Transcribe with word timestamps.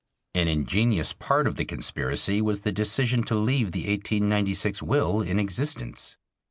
An 0.33 0.47
ingenious 0.47 1.13
part 1.13 1.45
of 1.45 1.57
the 1.57 1.63
conspiracy 1.63 2.41
was 2.41 2.61
the 2.61 2.71
decision 2.71 3.21
to 3.25 3.35
leave 3.35 3.71
the 3.71 3.81
1896 3.81 4.81
will 4.81 5.21
in 5.21 5.37
existence. 5.39 6.17